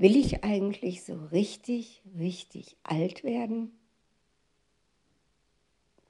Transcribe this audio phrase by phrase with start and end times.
[0.00, 3.70] Will ich eigentlich so richtig, richtig alt werden?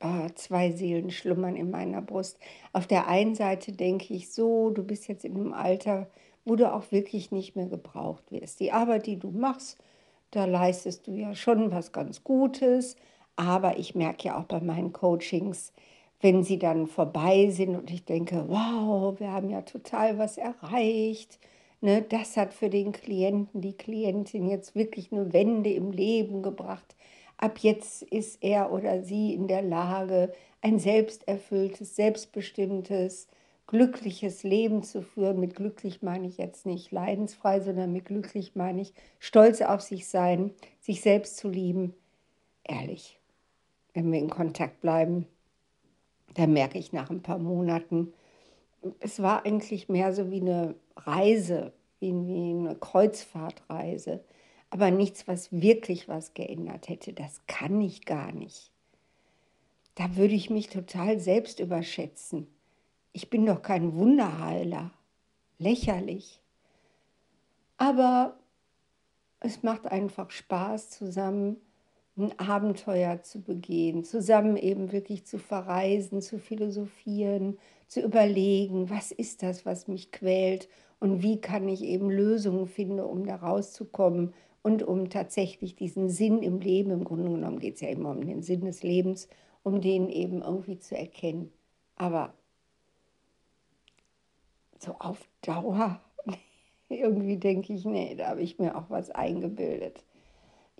[0.00, 2.38] Oh, zwei Seelen schlummern in meiner Brust.
[2.72, 6.08] Auf der einen Seite denke ich so, du bist jetzt in einem Alter,
[6.44, 8.60] wo du auch wirklich nicht mehr gebraucht wirst.
[8.60, 9.76] Die Arbeit, die du machst,
[10.30, 12.94] da leistest du ja schon was ganz Gutes.
[13.34, 15.72] Aber ich merke ja auch bei meinen Coachings,
[16.20, 21.40] wenn sie dann vorbei sind und ich denke, wow, wir haben ja total was erreicht.
[21.82, 26.94] Ne, das hat für den Klienten, die Klientin jetzt wirklich eine Wende im Leben gebracht.
[27.38, 33.28] Ab jetzt ist er oder sie in der Lage, ein selbsterfülltes, selbstbestimmtes,
[33.66, 35.40] glückliches Leben zu führen.
[35.40, 40.06] Mit glücklich meine ich jetzt nicht leidensfrei, sondern mit glücklich meine ich stolz auf sich
[40.06, 41.94] sein, sich selbst zu lieben.
[42.62, 43.18] Ehrlich,
[43.94, 45.26] wenn wir in Kontakt bleiben,
[46.34, 48.12] dann merke ich nach ein paar Monaten,
[49.00, 50.74] es war eigentlich mehr so wie eine
[51.06, 54.24] Reise, wie eine Kreuzfahrtreise,
[54.70, 57.12] aber nichts, was wirklich was geändert hätte.
[57.12, 58.70] Das kann ich gar nicht.
[59.96, 62.46] Da würde ich mich total selbst überschätzen.
[63.12, 64.92] Ich bin doch kein Wunderheiler.
[65.58, 66.40] Lächerlich.
[67.76, 68.38] Aber
[69.40, 71.56] es macht einfach Spaß, zusammen
[72.16, 79.42] ein Abenteuer zu begehen, zusammen eben wirklich zu verreisen, zu philosophieren, zu überlegen, was ist
[79.42, 84.82] das, was mich quält und wie kann ich eben Lösungen finden, um da rauszukommen und
[84.82, 88.42] um tatsächlich diesen Sinn im Leben, im Grunde genommen geht es ja immer um den
[88.42, 89.28] Sinn des Lebens,
[89.62, 91.52] um den eben irgendwie zu erkennen.
[91.96, 92.34] Aber
[94.78, 96.00] so auf Dauer,
[96.88, 100.04] irgendwie denke ich, nee, da habe ich mir auch was eingebildet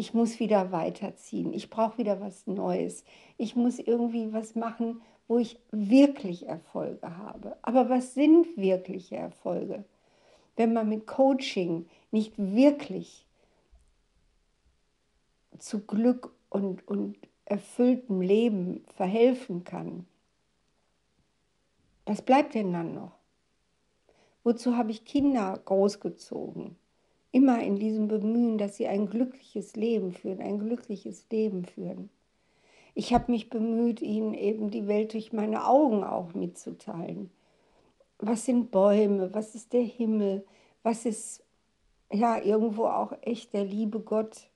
[0.01, 3.05] ich muss wieder weiterziehen, ich brauche wieder was Neues,
[3.37, 7.59] ich muss irgendwie was machen, wo ich wirklich Erfolge habe.
[7.61, 9.84] Aber was sind wirkliche Erfolge?
[10.57, 13.27] Wenn man mit Coaching nicht wirklich
[15.59, 20.07] zu Glück und, und erfülltem Leben verhelfen kann,
[22.07, 23.13] was bleibt denn dann noch?
[24.45, 26.77] Wozu habe ich Kinder großgezogen?
[27.33, 32.11] Immer in diesem Bemühen, dass sie ein glückliches Leben führen, ein glückliches Leben führen.
[32.95, 37.30] Ich habe mich bemüht, ihnen eben die Welt durch meine Augen auch mitzuteilen.
[38.18, 39.33] Was sind Bäume?
[39.33, 40.45] Was ist der Himmel?
[40.83, 41.45] Was ist
[42.13, 44.51] ja irgendwo auch echt der liebe Gott?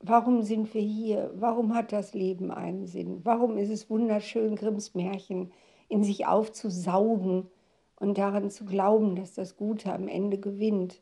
[0.00, 1.30] Warum sind wir hier?
[1.34, 3.20] Warum hat das Leben einen Sinn?
[3.24, 5.52] Warum ist es wunderschön, Grimms Märchen
[5.88, 7.46] in sich aufzusaugen
[7.98, 11.00] und daran zu glauben, dass das Gute am Ende gewinnt?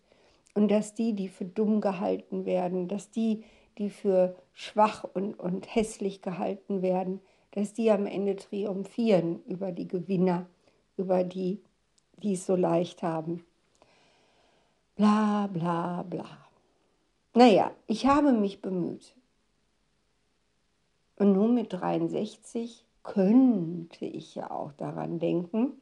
[0.57, 3.45] Und dass die, die für dumm gehalten werden, dass die,
[3.77, 9.87] die für schwach und, und hässlich gehalten werden, dass die am Ende triumphieren über die
[9.87, 10.47] Gewinner,
[10.97, 11.61] über die,
[12.23, 13.45] die es so leicht haben.
[14.95, 16.39] Bla bla bla.
[17.35, 19.15] Naja, ich habe mich bemüht.
[21.17, 25.73] Und nun mit 63 könnte ich ja auch daran denken,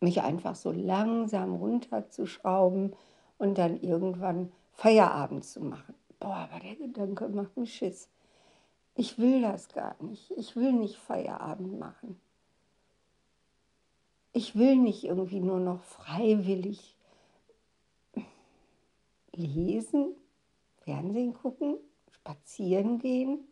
[0.00, 2.96] mich einfach so langsam runterzuschrauben
[3.38, 5.94] und dann irgendwann Feierabend zu machen.
[6.20, 8.08] Boah, aber der Gedanke macht mich Schiss.
[8.94, 10.30] Ich will das gar nicht.
[10.32, 12.20] Ich will nicht Feierabend machen.
[14.32, 16.96] Ich will nicht irgendwie nur noch freiwillig
[19.32, 20.14] lesen,
[20.78, 21.76] Fernsehen gucken,
[22.10, 23.46] spazieren gehen,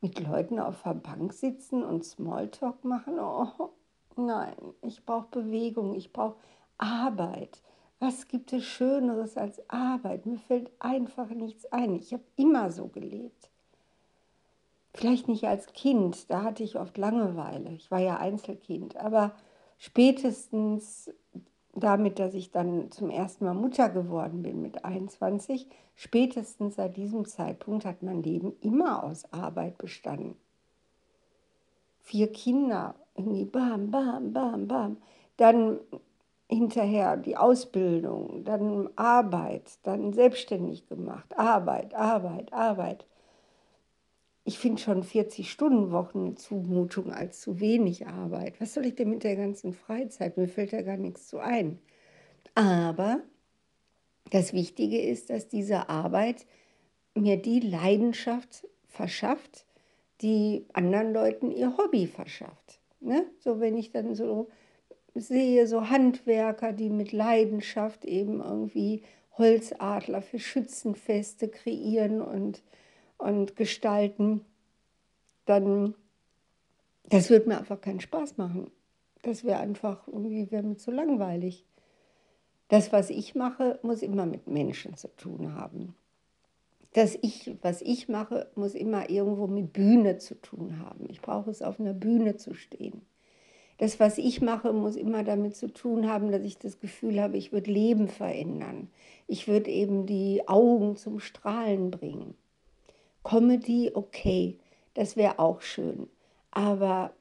[0.00, 3.18] mit Leuten auf der Bank sitzen und Smalltalk machen.
[3.18, 3.70] Oh,
[4.16, 6.36] nein, ich brauche Bewegung, ich brauche
[6.78, 7.62] Arbeit.
[7.98, 10.26] Was gibt es Schöneres als Arbeit?
[10.26, 11.94] Mir fällt einfach nichts ein.
[11.94, 13.50] Ich habe immer so gelebt.
[14.92, 17.70] Vielleicht nicht als Kind, da hatte ich oft Langeweile.
[17.72, 18.96] Ich war ja Einzelkind.
[18.96, 19.34] Aber
[19.78, 21.10] spätestens
[21.74, 27.26] damit, dass ich dann zum ersten Mal Mutter geworden bin mit 21, spätestens seit diesem
[27.26, 30.36] Zeitpunkt hat mein Leben immer aus Arbeit bestanden.
[32.00, 34.96] Vier Kinder, irgendwie bam, bam, bam, bam.
[35.36, 35.80] Dann
[36.48, 43.06] hinterher die Ausbildung, dann Arbeit, dann selbstständig gemacht, Arbeit, Arbeit, Arbeit.
[44.44, 48.60] Ich finde schon 40-Stunden-Wochen eine Zumutung als zu wenig Arbeit.
[48.60, 50.36] Was soll ich denn mit der ganzen Freizeit?
[50.36, 51.80] Mir fällt da gar nichts zu ein.
[52.54, 53.20] Aber
[54.30, 56.46] das Wichtige ist, dass diese Arbeit
[57.14, 59.66] mir die Leidenschaft verschafft,
[60.22, 62.80] die anderen Leuten ihr Hobby verschafft.
[63.00, 63.26] Ne?
[63.40, 64.48] So, wenn ich dann so
[65.16, 69.02] sehe so Handwerker, die mit Leidenschaft eben irgendwie
[69.38, 72.62] Holzadler für Schützenfeste kreieren und,
[73.18, 74.44] und gestalten,
[75.44, 75.94] dann,
[77.04, 78.70] das wird mir einfach keinen Spaß machen.
[79.22, 81.64] Das wäre einfach irgendwie, wäre mir zu langweilig.
[82.68, 85.94] Das, was ich mache, muss immer mit Menschen zu tun haben.
[86.94, 91.06] Das ich, was ich mache, muss immer irgendwo mit Bühne zu tun haben.
[91.10, 93.02] Ich brauche es, auf einer Bühne zu stehen.
[93.78, 97.36] Das, was ich mache, muss immer damit zu tun haben, dass ich das Gefühl habe,
[97.36, 98.88] ich würde Leben verändern.
[99.26, 102.34] Ich würde eben die Augen zum Strahlen bringen.
[103.22, 104.58] Comedy, okay,
[104.94, 106.08] das wäre auch schön.
[106.50, 107.12] Aber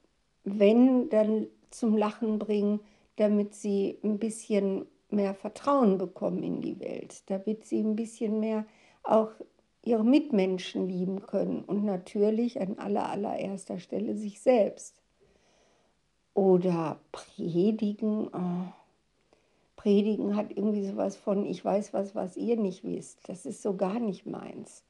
[0.43, 2.79] wenn, dann zum Lachen bringen,
[3.17, 8.65] damit sie ein bisschen mehr Vertrauen bekommen in die Welt, damit sie ein bisschen mehr
[9.03, 9.31] auch
[9.83, 15.01] ihre Mitmenschen lieben können und natürlich an aller, allererster Stelle sich selbst.
[16.35, 18.27] Oder predigen.
[18.27, 18.71] Oh.
[19.75, 23.27] Predigen hat irgendwie sowas von, ich weiß was, was ihr nicht wisst.
[23.27, 24.83] Das ist so gar nicht meins.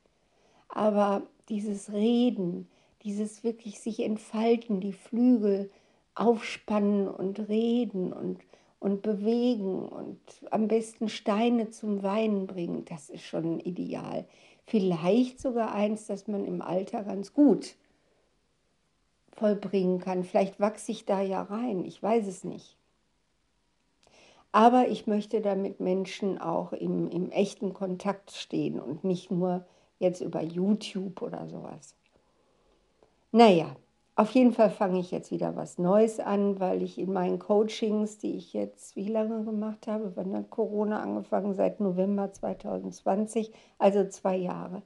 [0.68, 2.68] Aber dieses Reden,
[3.04, 5.70] dieses wirklich sich entfalten, die Flügel
[6.16, 8.40] aufspannen und reden und
[8.86, 10.20] und bewegen und
[10.52, 14.28] am besten Steine zum Weinen bringen, das ist schon ideal.
[14.66, 17.76] Vielleicht sogar eins, das man im Alter ganz gut
[19.36, 20.24] vollbringen kann.
[20.24, 22.78] Vielleicht wachse ich da ja rein, ich weiß es nicht.
[24.52, 29.66] Aber ich möchte damit Menschen auch im, im echten Kontakt stehen und nicht nur
[30.00, 31.96] jetzt über YouTube oder sowas.
[33.34, 33.76] Naja,
[34.18, 38.18] auf jeden Fall fange ich jetzt wieder was Neues an, weil ich in meinen Coachings,
[38.18, 41.54] die ich jetzt wie lange gemacht habe, wann hat Corona angefangen?
[41.54, 44.84] Seit November 2020, also zwei Jahre.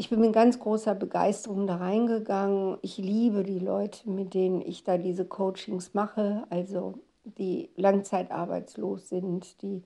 [0.00, 2.78] Ich bin mit ganz großer Begeisterung da reingegangen.
[2.82, 9.60] Ich liebe die Leute, mit denen ich da diese Coachings mache, also die langzeitarbeitslos sind,
[9.60, 9.82] die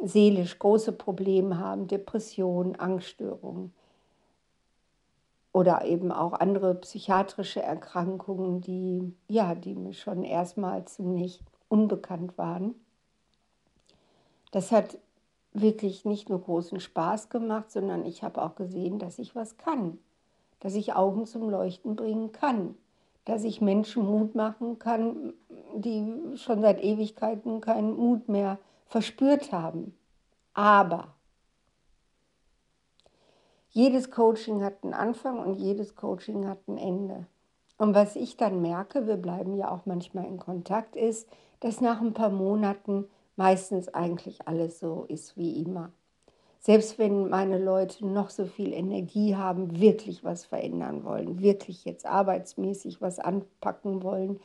[0.00, 3.74] seelisch große Probleme haben, Depressionen, Angststörungen
[5.52, 12.76] oder eben auch andere psychiatrische Erkrankungen, die, ja, die mir schon erstmal ziemlich unbekannt waren.
[14.52, 14.98] Das hat
[15.52, 19.98] wirklich nicht nur großen Spaß gemacht, sondern ich habe auch gesehen, dass ich was kann,
[20.60, 22.76] dass ich Augen zum Leuchten bringen kann,
[23.24, 25.34] dass ich Menschen Mut machen kann,
[25.74, 29.94] die schon seit Ewigkeiten keinen Mut mehr verspürt haben.
[30.54, 31.14] Aber
[33.70, 37.26] jedes Coaching hat einen Anfang und jedes Coaching hat ein Ende.
[37.76, 41.28] Und was ich dann merke, wir bleiben ja auch manchmal in Kontakt, ist,
[41.60, 45.92] dass nach ein paar Monaten meistens eigentlich alles so ist wie immer.
[46.58, 52.04] Selbst wenn meine Leute noch so viel Energie haben, wirklich was verändern wollen, wirklich jetzt
[52.04, 54.40] arbeitsmäßig was anpacken wollen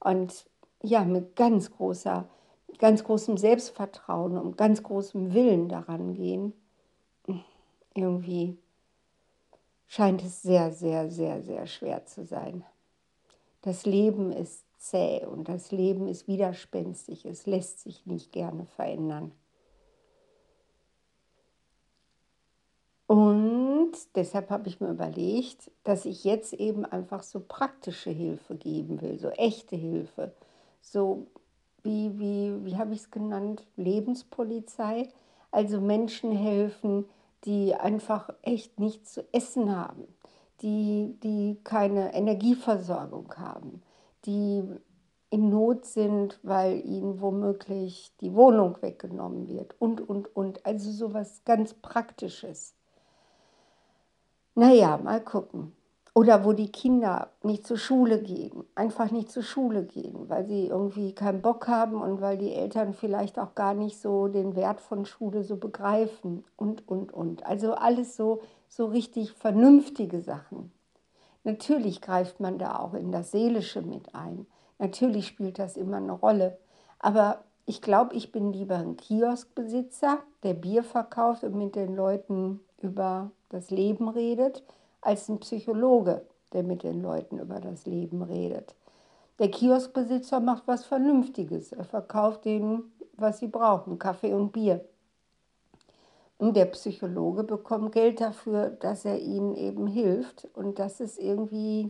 [0.00, 0.46] und
[0.82, 2.26] ja, mit ganz großer,
[2.78, 6.54] ganz großem Selbstvertrauen und ganz großem Willen daran gehen,
[7.94, 8.56] irgendwie
[9.88, 12.64] scheint es sehr, sehr, sehr, sehr schwer zu sein.
[13.60, 17.24] Das Leben ist zäh und das Leben ist widerspenstig.
[17.24, 19.32] Es lässt sich nicht gerne verändern.
[23.06, 29.00] Und deshalb habe ich mir überlegt, dass ich jetzt eben einfach so praktische Hilfe geben
[29.00, 30.34] will, so echte Hilfe.
[30.82, 31.26] So
[31.82, 33.64] wie, wie, wie habe ich es genannt?
[33.76, 35.08] Lebenspolizei.
[35.50, 37.06] Also Menschen helfen,
[37.44, 40.04] die einfach echt nichts zu essen haben,
[40.60, 43.82] die, die keine Energieversorgung haben,
[44.28, 44.62] die
[45.30, 50.64] in Not sind, weil ihnen womöglich die Wohnung weggenommen wird und, und, und.
[50.64, 52.74] Also sowas ganz Praktisches.
[54.54, 55.72] Naja, mal gucken.
[56.14, 60.66] Oder wo die Kinder nicht zur Schule gehen, einfach nicht zur Schule gehen, weil sie
[60.66, 64.80] irgendwie keinen Bock haben und weil die Eltern vielleicht auch gar nicht so den Wert
[64.80, 67.46] von Schule so begreifen und, und, und.
[67.46, 70.72] Also alles so, so richtig vernünftige Sachen.
[71.48, 74.46] Natürlich greift man da auch in das Seelische mit ein.
[74.78, 76.58] Natürlich spielt das immer eine Rolle.
[76.98, 82.60] Aber ich glaube, ich bin lieber ein Kioskbesitzer, der Bier verkauft und mit den Leuten
[82.82, 84.62] über das Leben redet
[85.00, 86.20] als ein Psychologe,
[86.52, 88.74] der mit den Leuten über das Leben redet.
[89.38, 91.72] Der Kioskbesitzer macht was Vernünftiges.
[91.72, 94.84] Er verkauft ihnen, was sie brauchen, Kaffee und Bier.
[96.38, 100.48] Und der Psychologe bekommt Geld dafür, dass er ihnen eben hilft.
[100.54, 101.88] Und das ist irgendwie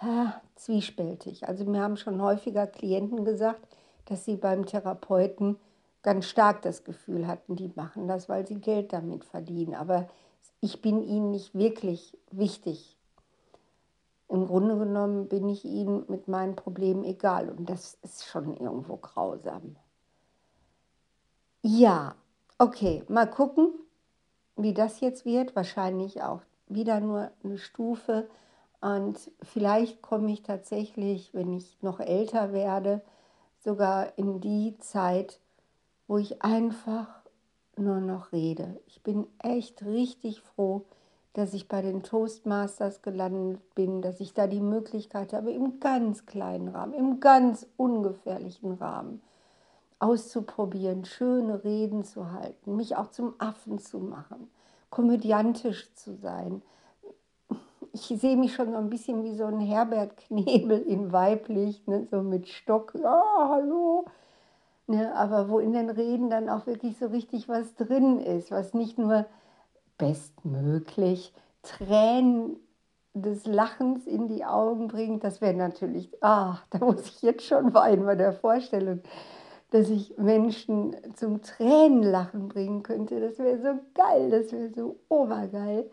[0.00, 1.48] ha, zwiespältig.
[1.48, 3.66] Also mir haben schon häufiger Klienten gesagt,
[4.06, 5.56] dass sie beim Therapeuten
[6.02, 9.74] ganz stark das Gefühl hatten, die machen das, weil sie Geld damit verdienen.
[9.74, 10.08] Aber
[10.60, 12.96] ich bin ihnen nicht wirklich wichtig.
[14.28, 18.96] Im Grunde genommen bin ich ihnen mit meinen Problemen egal und das ist schon irgendwo
[18.96, 19.76] grausam.
[21.62, 22.14] Ja,
[22.58, 23.70] okay, mal gucken,
[24.56, 25.56] wie das jetzt wird.
[25.56, 28.28] Wahrscheinlich auch wieder nur eine Stufe
[28.80, 33.02] und vielleicht komme ich tatsächlich, wenn ich noch älter werde,
[33.58, 35.40] sogar in die Zeit,
[36.06, 37.08] wo ich einfach
[37.76, 38.80] nur noch rede.
[38.86, 40.84] Ich bin echt richtig froh,
[41.32, 46.26] dass ich bei den Toastmasters gelandet bin, dass ich da die Möglichkeit habe, im ganz
[46.26, 49.22] kleinen Rahmen, im ganz ungefährlichen Rahmen
[50.00, 54.48] auszuprobieren, schöne Reden zu halten, mich auch zum Affen zu machen,
[54.90, 56.62] komödiantisch zu sein.
[57.92, 62.06] Ich sehe mich schon so ein bisschen wie so ein Herbert Knebel in weiblich, ne,
[62.10, 64.04] so mit Stock, ja, hallo.
[64.86, 68.72] Ne, aber wo in den Reden dann auch wirklich so richtig was drin ist, was
[68.72, 69.26] nicht nur
[69.98, 72.56] bestmöglich Tränen
[73.12, 77.74] des Lachens in die Augen bringt, das wäre natürlich, ach, da muss ich jetzt schon
[77.74, 79.02] weinen bei der Vorstellung,
[79.70, 83.20] dass ich Menschen zum Tränenlachen bringen könnte.
[83.20, 85.90] Das wäre so geil, das wäre so obergeil.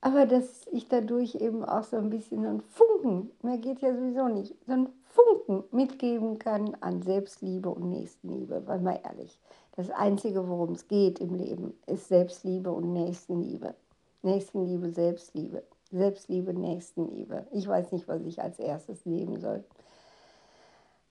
[0.00, 4.28] Aber dass ich dadurch eben auch so ein bisschen einen Funken, mehr geht ja sowieso
[4.28, 8.62] nicht, so einen Funken mitgeben kann an Selbstliebe und Nächstenliebe.
[8.66, 9.40] Weil mal ehrlich,
[9.74, 13.74] das Einzige, worum es geht im Leben, ist Selbstliebe und Nächstenliebe.
[14.22, 15.64] Nächstenliebe, Selbstliebe.
[15.90, 17.46] Selbstliebe, Nächstenliebe.
[17.50, 19.64] Ich weiß nicht, was ich als erstes nehmen soll.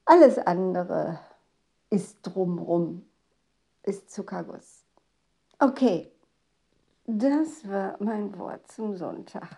[0.05, 1.19] Alles andere
[1.89, 3.05] ist drumrum,
[3.83, 4.83] ist Zuckerguss.
[5.59, 6.11] Okay,
[7.05, 9.57] das war mein Wort zum Sonntag.